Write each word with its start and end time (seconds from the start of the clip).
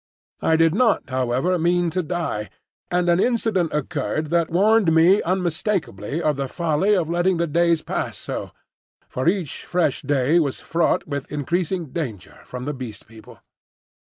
I 0.41 0.55
did 0.55 0.73
not, 0.73 1.11
however, 1.11 1.59
mean 1.59 1.91
to 1.91 2.01
die, 2.01 2.49
and 2.89 3.07
an 3.07 3.19
incident 3.19 3.71
occurred 3.71 4.31
that 4.31 4.49
warned 4.49 4.91
me 4.91 5.21
unmistakably 5.21 6.19
of 6.23 6.37
the 6.37 6.47
folly 6.47 6.95
of 6.95 7.07
letting 7.07 7.37
the 7.37 7.45
days 7.45 7.83
pass 7.83 8.17
so,—for 8.17 9.27
each 9.27 9.63
fresh 9.63 10.01
day 10.01 10.39
was 10.39 10.59
fraught 10.59 11.05
with 11.05 11.31
increasing 11.31 11.91
danger 11.91 12.39
from 12.45 12.65
the 12.65 12.73
Beast 12.73 13.05
People. 13.07 13.41